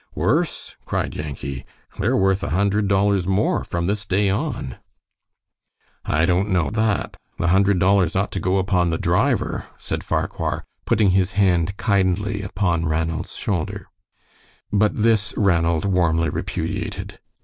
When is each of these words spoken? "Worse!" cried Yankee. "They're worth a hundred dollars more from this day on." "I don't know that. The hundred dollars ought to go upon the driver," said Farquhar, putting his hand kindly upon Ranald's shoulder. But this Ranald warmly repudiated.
"Worse!" 0.15 0.75
cried 0.83 1.15
Yankee. 1.15 1.63
"They're 1.99 2.17
worth 2.17 2.41
a 2.41 2.49
hundred 2.49 2.87
dollars 2.87 3.27
more 3.27 3.63
from 3.63 3.85
this 3.85 4.03
day 4.03 4.31
on." 4.31 4.77
"I 6.05 6.25
don't 6.25 6.49
know 6.49 6.71
that. 6.71 7.17
The 7.37 7.49
hundred 7.49 7.77
dollars 7.77 8.15
ought 8.15 8.31
to 8.31 8.39
go 8.39 8.57
upon 8.57 8.89
the 8.89 8.97
driver," 8.97 9.65
said 9.77 10.03
Farquhar, 10.03 10.63
putting 10.87 11.11
his 11.11 11.33
hand 11.33 11.77
kindly 11.77 12.41
upon 12.41 12.87
Ranald's 12.87 13.35
shoulder. 13.35 13.89
But 14.73 15.03
this 15.03 15.35
Ranald 15.37 15.85
warmly 15.85 16.29
repudiated. 16.29 17.19